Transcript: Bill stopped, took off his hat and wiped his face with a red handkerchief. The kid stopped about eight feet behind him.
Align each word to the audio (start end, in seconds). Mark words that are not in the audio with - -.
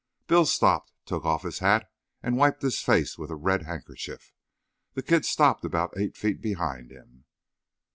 Bill 0.25 0.47
stopped, 0.47 0.93
took 1.05 1.25
off 1.25 1.43
his 1.43 1.59
hat 1.59 1.85
and 2.23 2.35
wiped 2.35 2.63
his 2.63 2.81
face 2.81 3.19
with 3.19 3.29
a 3.29 3.35
red 3.35 3.61
handkerchief. 3.65 4.33
The 4.95 5.03
kid 5.03 5.25
stopped 5.25 5.63
about 5.63 5.93
eight 5.95 6.17
feet 6.17 6.41
behind 6.41 6.89
him. 6.89 7.25